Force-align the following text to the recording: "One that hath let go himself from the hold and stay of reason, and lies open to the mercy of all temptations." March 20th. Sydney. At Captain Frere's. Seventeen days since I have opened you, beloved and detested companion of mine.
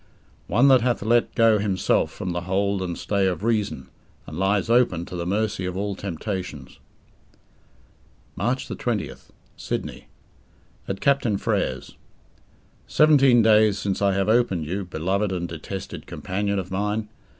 "One 0.47 0.67
that 0.69 0.81
hath 0.81 1.03
let 1.03 1.35
go 1.35 1.59
himself 1.59 2.11
from 2.11 2.31
the 2.31 2.41
hold 2.49 2.81
and 2.81 2.97
stay 2.97 3.27
of 3.27 3.43
reason, 3.43 3.87
and 4.25 4.35
lies 4.35 4.67
open 4.67 5.05
to 5.05 5.15
the 5.15 5.27
mercy 5.27 5.63
of 5.67 5.77
all 5.77 5.95
temptations." 5.95 6.79
March 8.35 8.67
20th. 8.67 9.29
Sydney. 9.57 10.07
At 10.87 11.01
Captain 11.01 11.37
Frere's. 11.37 11.97
Seventeen 12.87 13.43
days 13.43 13.77
since 13.77 14.01
I 14.01 14.15
have 14.15 14.27
opened 14.27 14.65
you, 14.65 14.85
beloved 14.85 15.31
and 15.31 15.47
detested 15.47 16.07
companion 16.07 16.57
of 16.57 16.71
mine. 16.71 17.07